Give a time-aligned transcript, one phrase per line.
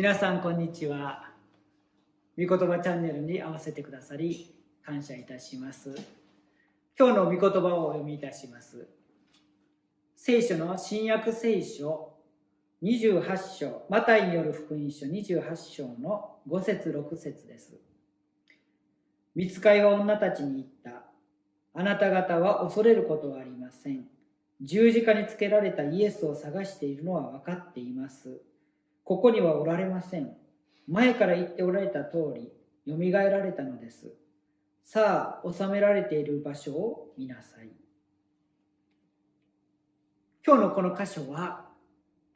[0.00, 1.28] 皆さんこんにちは。
[2.38, 5.94] 御言葉チャンネルに合わせてくださり感謝いたします。
[6.98, 8.88] 今日の御言葉をお読みいたします。
[10.16, 12.14] 聖書の新約聖書
[12.82, 17.74] 28章マタイによる福音書28章の5節6節です。
[19.34, 21.02] 見つかいは女たちに言った。
[21.74, 24.06] あなた方は恐れることはありません。
[24.62, 28.40] 十字架につけられたイエスを探しているのは分かっています。
[29.04, 30.36] ここにはおられません。
[30.88, 32.52] 前から言っておられた通り、
[32.84, 34.12] よみがえられたのです。
[34.82, 37.70] さあ、収められている場所を見なさい。
[40.44, 41.68] 今日のこの箇所は、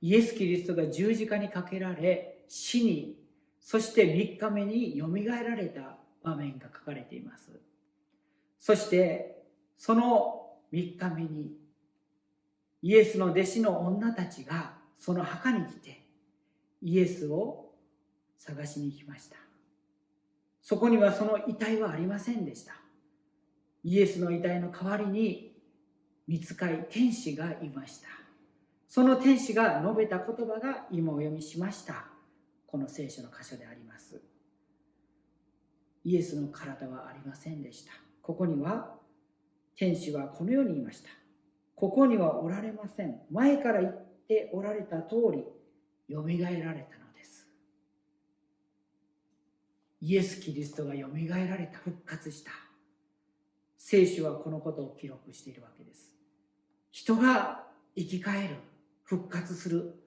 [0.00, 3.18] イエス・キリストが十字架にかけられ、死に、
[3.60, 7.50] そして3日目によみがえられた場面が書かれています。
[8.58, 9.42] そして、
[9.76, 11.56] その3日目に、
[12.82, 16.03] イエスの弟子の女たちがその墓に来て、
[16.84, 17.72] イエスを
[18.36, 19.36] 探しに行きました。
[20.60, 22.74] そこにはその遺体はありませんでした。
[23.82, 25.56] イエスの遺体の代わりに
[26.28, 28.08] 見つかい天使がいました。
[28.86, 32.06] その天使が述べた言葉が今お読みしました。
[32.66, 34.20] この聖書の箇所であります。
[36.04, 37.92] イエスの体はありませんでした。
[38.20, 38.94] ここには
[39.74, 41.08] 天使はこのように言いました。
[41.76, 43.22] ここにはおられません。
[43.30, 45.44] 前から言っておられた通り
[46.08, 47.46] よみがえられたのです。
[50.00, 52.50] イエス・キリストがよみがえられた復活した。
[53.78, 56.12] 聖書はこのことを記録しているわけです。
[56.90, 57.64] 人が
[57.96, 58.56] 生き返る
[59.04, 60.00] 復活する。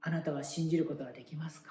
[0.00, 1.70] あなたは信じることができますか？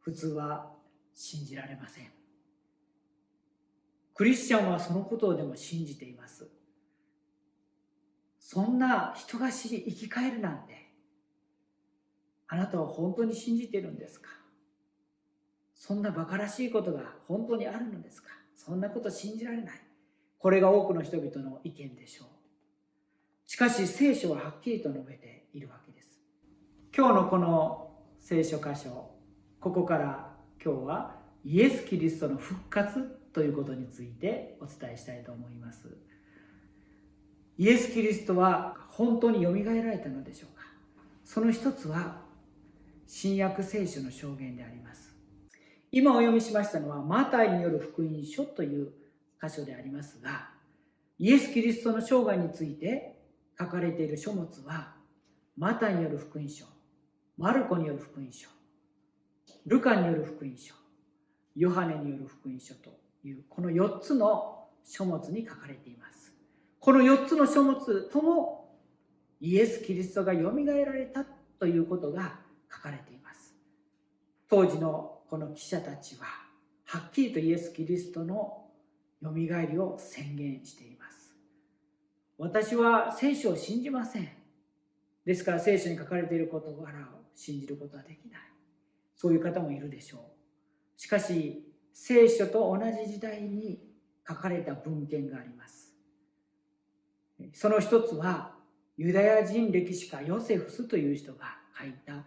[0.00, 0.72] 普通は
[1.14, 2.10] 信じられません。
[4.14, 6.48] クリスチャンはそのことをでも信じています。
[8.38, 10.81] そんな人が死に生き返るなんて
[12.52, 14.28] あなたは本当に信じてるんですか？
[15.74, 18.28] そんな馬鹿らしいことが本当にあるのですか？
[18.54, 19.80] そんなこと信じられない。
[20.38, 22.28] これが多くの人々の意見でしょう。
[23.46, 26.20] しかし聖書ははっきりと述べているわけです。
[26.94, 27.90] 今日のこの
[28.20, 29.12] 聖書箇所、
[29.58, 33.02] ここから今日はイエス・キリストの復活
[33.32, 35.88] ということについてお伝えしたいと思います。
[37.56, 40.66] イエス・キリストは本当によみがえられたのでしょうか？
[41.24, 42.21] その一つは
[43.06, 45.14] 新約聖書の証言であります。
[45.90, 48.92] 今お読みしましたのはマタイによる福音書という
[49.42, 50.50] 箇所でありますが、
[51.18, 53.20] イエス・キリストの生涯について
[53.58, 54.94] 書かれている書物は、
[55.56, 56.64] マタイによる福音書、
[57.36, 58.48] マルコによる福音書、
[59.66, 60.74] ルカによる福音書、
[61.54, 62.90] ヨハネによる福音書と
[63.22, 66.32] いう、この4つの書物に書かれています。
[66.80, 68.74] この4つの書物とも、
[69.40, 71.24] イエス・キリストがよみがえられた
[71.58, 72.40] ということが
[72.72, 73.54] 書かれています。
[74.48, 76.26] 当時のこの記者たちは
[76.84, 78.66] はっきりとイエス・キリストの
[79.20, 81.34] よみがえりを宣言しています。
[82.38, 84.28] 私は聖書を信じません。
[85.24, 88.40] ですから聖書に書かれている事柄を信じることはできない。
[89.14, 91.00] そういう方もいるでしょう。
[91.00, 93.80] しかし聖書と同じ時代に
[94.26, 95.94] 書かれた文献があります。
[97.52, 98.54] その一つは
[98.96, 102.24] ユダヤ人歴史家ヨセフスという人が書いた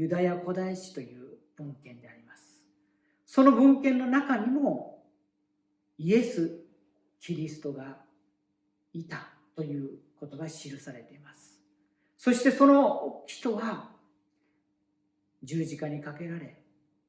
[0.00, 2.64] ユダヤ古代史という文献であります。
[3.26, 5.04] その文献の中にも
[5.98, 6.58] イエス・
[7.20, 7.98] キリストが
[8.94, 11.60] いたということが記されています。
[12.16, 13.90] そしてその人は
[15.42, 16.62] 十字架にかけられ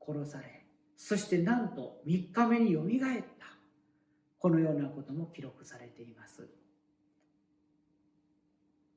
[0.05, 0.65] 殺され
[0.97, 3.47] そしてなんと3日目によみがえった
[4.37, 6.47] このようなことも記録されています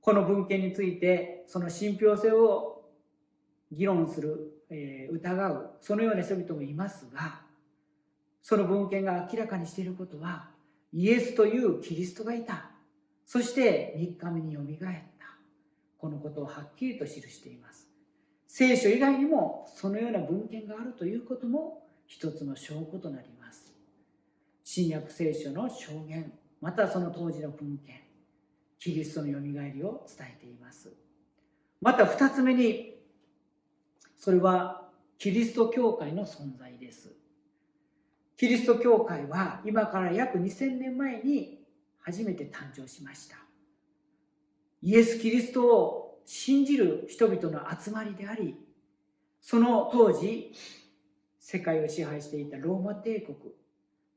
[0.01, 2.74] この文献についてその信憑性を
[3.73, 7.43] 議論する、えー、疑うそのような人々もいますが
[8.43, 10.51] その文献が明らかにしていることは
[10.93, 12.71] イエスというキリストがいた。
[13.27, 15.27] そして3日目によみがえった。
[15.99, 17.89] このことをはっきりと記しています。
[18.47, 23.75] 聖書以外にもそのような文献があるということも一つの証拠となります。
[24.63, 28.03] 新約聖書の証言またその当時の文献
[28.79, 30.93] キリストのよみがえりを伝えています。
[31.81, 32.95] また2つ目に
[34.25, 34.89] それは
[35.19, 37.13] キリスト教会の存在です。
[38.39, 41.59] キリスト教会は今から約2000年前に
[42.01, 43.37] 初めて誕生しました。
[44.81, 48.57] イエス・キリストを信じる人々の集まりであり、
[49.43, 50.53] その当時、
[51.39, 53.37] 世界を支配していたローマ帝国、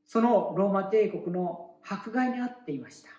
[0.06, 3.10] そのローマ帝国の迫害にあっていました。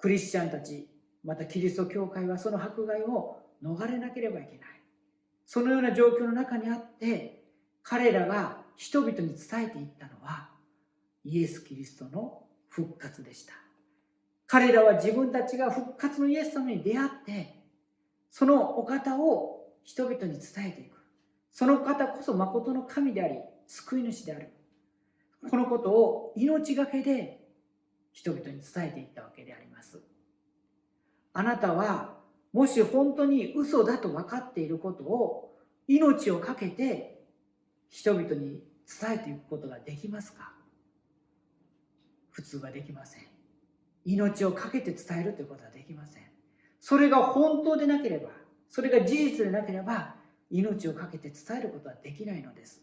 [0.00, 0.88] クリスチャンたち、
[1.22, 4.75] またキリスト教会はその迫害を逃れなければいけない。
[5.46, 7.44] そのような状況の中にあって
[7.82, 10.50] 彼らが人々に伝えていったのは
[11.24, 13.54] イエス・キリストの復活でした。
[14.48, 17.62] 彼らは自分たちが復活のイエス様に出会って
[18.30, 20.96] そのお方を人々に伝えていく。
[21.52, 24.50] その方こそ誠の神であり救い主である。
[25.48, 27.40] このことを命がけで
[28.12, 30.00] 人々に伝えていったわけであります。
[31.32, 32.18] あなたは
[32.52, 35.56] もし本当に嘘だと分かっていることを
[35.88, 37.20] 命を懸けて
[37.90, 38.62] 人々に
[39.00, 40.52] 伝えていくことができますか？
[42.30, 43.22] 普通はできません。
[44.04, 46.22] 命を懸けて伝えるということはできません。
[46.80, 48.30] それが本当でなければ
[48.68, 50.14] それが事実でなければ
[50.50, 52.82] 命を懸けて伝えることはできないのです。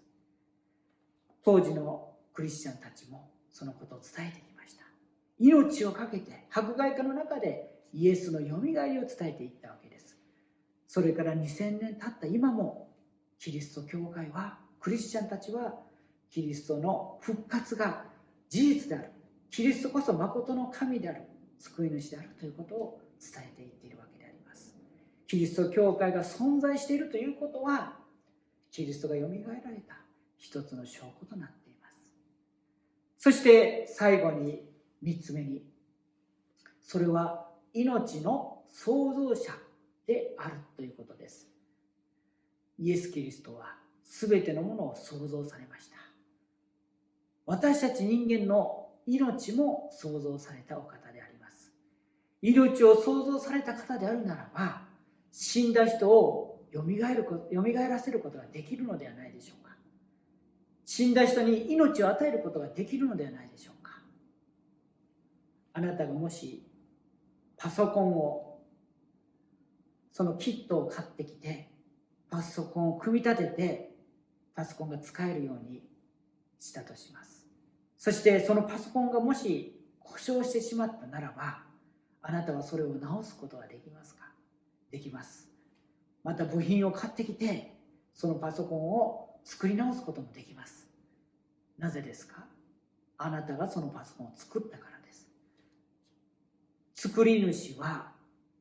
[1.44, 4.84] 当時のクリスチャンたちもそのことを伝えてきました。
[5.40, 10.18] 命を懸けて迫害家の中でイエスのよみがえりを伝えていったわけです。
[10.88, 12.90] それから2000年経った今も
[13.40, 15.76] キリスト教会はクリスチャンたちは
[16.30, 18.06] キリストの復活が
[18.50, 19.12] 事実である。
[19.50, 21.22] キリストこそ誠の神である。
[21.60, 24.76] 救い主であるということを伝えていっているわけであります。
[25.28, 27.98] キリスト教会が存在しているということは
[28.70, 29.96] キリストがよみがえられた
[30.38, 32.14] 一つの証拠となっています。
[33.18, 34.66] そして最後に
[35.04, 35.64] 3つ目に
[36.82, 39.52] それは命の創造者
[40.06, 41.48] であるということです。
[42.80, 45.98] イエス・キリストは全てのものを創造されました。
[47.46, 51.72] 私たち人間の命も創造されたお方であります。
[52.42, 54.82] 命を創造された方であるならば
[55.32, 59.76] 死んだ人をよみがえるよみがえらせることができるのではないでしょうか。
[60.86, 64.00] 死んだ人に命を与えることができるのではないでしょうか。
[65.74, 66.64] あなたがもし
[67.64, 68.60] パソコンを
[70.12, 71.72] そのキットを買ってきて
[72.30, 73.96] パソコンを組み立てて
[74.54, 75.82] パソコンが使えるように
[76.60, 77.48] したとします。
[77.98, 81.64] そしてそのパソコンがもし故障してしまったならば
[82.22, 84.26] あなたはそれを直すことができますか？
[84.92, 85.48] できます。
[86.22, 87.78] また部品を買ってきて
[88.14, 90.86] そのパソコンを作り直すこともできます。
[91.78, 92.44] なぜですか？
[93.18, 94.93] あなたがそのパソコンを作ったから。
[96.94, 98.12] 作り主は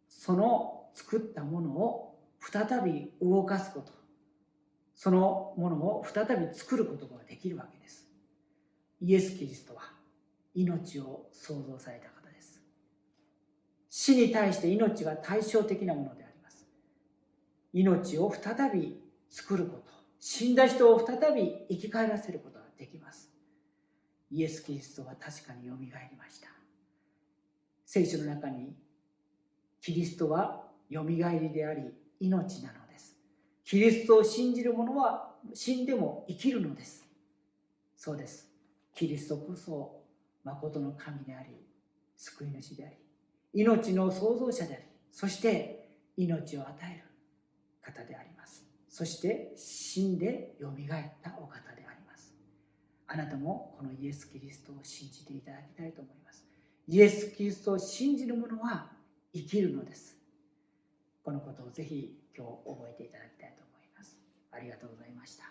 [0.09, 3.93] その作ったものを再び動かすこと。
[4.95, 8.09] そのものを再び作ることができるわけです。
[9.01, 9.83] イエス・キリストは
[10.55, 12.63] 命を創造された方です。
[13.91, 16.67] 死に対して命は対照的なものであります。
[17.73, 19.93] 命を再び作ること。
[20.21, 23.29] 死んだ人を再び生き返らせることができます。
[24.31, 26.62] イエス・キリストは確かによみがえりました。
[27.95, 28.75] 聖書の中に
[29.83, 31.83] キリストはよみがえりであり
[32.21, 33.15] 命なのです。
[33.67, 37.05] キリストを信じる者は死んでも生きるのです。
[37.95, 38.49] そうです。
[38.95, 40.01] キリストこそ
[40.43, 41.51] 誠の神であり
[42.17, 42.97] 救い主であり
[43.61, 47.05] 命の創造者でありそして命を与える
[47.83, 48.65] 方であります。
[48.89, 52.35] そして死んでよみがえったお方であります。
[53.07, 56.52] あなたもこのイエス・キリストを信じていただきたいと思います。
[56.89, 58.91] イエス・キリストを信じる者は
[59.33, 60.17] 生きるのです。
[61.25, 64.19] このことをぜひ今日覚えていただきたいと思います。
[64.51, 65.45] ありがとうございました。